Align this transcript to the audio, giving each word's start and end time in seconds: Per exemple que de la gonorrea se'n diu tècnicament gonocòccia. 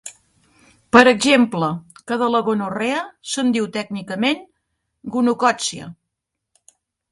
Per 0.95 1.01
exemple 1.11 1.69
que 2.11 2.17
de 2.21 2.29
la 2.37 2.41
gonorrea 2.47 3.03
se'n 3.33 3.53
diu 3.59 3.69
tècnicament 3.77 4.43
gonocòccia. 5.19 5.93